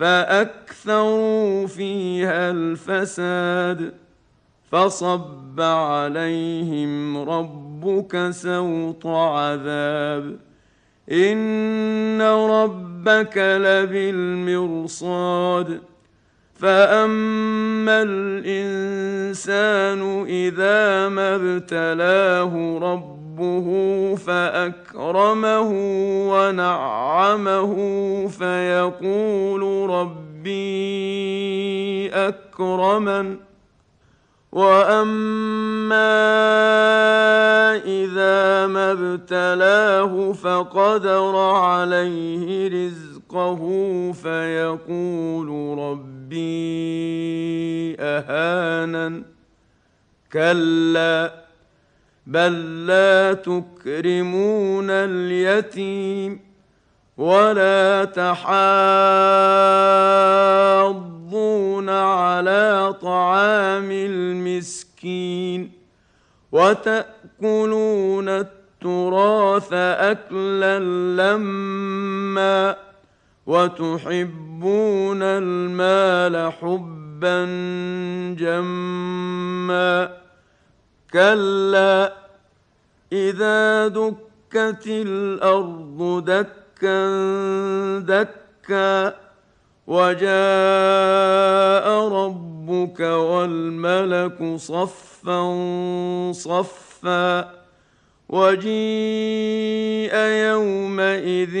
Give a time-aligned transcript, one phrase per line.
[0.00, 3.92] فأكثروا فيها الفساد
[4.70, 10.36] فصب عليهم ربك سوط عذاب
[11.12, 13.36] إن ربك
[14.36, 15.00] لبالمرصاد
[16.54, 23.19] فأما الإنسان إذا ما ابتلاه ربه
[24.16, 25.70] فأكرمه
[26.30, 27.76] ونعمه
[28.28, 30.90] فيقول ربي
[32.14, 33.36] أكرمن.
[34.52, 36.20] وأما
[37.84, 43.62] إذا ما ابتلاه فقدر عليه رزقه
[44.12, 46.40] فيقول ربي
[48.00, 49.22] أهانن.
[50.32, 51.39] كلا
[52.26, 56.40] بل لا تكرمون اليتيم
[57.16, 58.40] ولا تحاضون
[61.88, 65.72] على طعام المسكين
[66.52, 70.78] وتاكلون التراث اكلا
[71.16, 72.76] لما
[73.46, 77.44] وتحبون المال حبا
[78.38, 80.19] جما
[81.12, 82.12] كلا
[83.12, 87.08] إذا دكت الأرض دكا
[87.98, 89.16] دكا
[89.86, 90.30] وجاء
[92.08, 95.42] ربك والملك صفا
[96.32, 97.50] صفا
[98.28, 101.54] وجيء يومئذ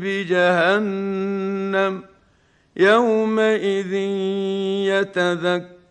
[0.00, 2.02] بجهنم
[2.76, 3.92] يومئذ
[4.92, 5.75] يتذكر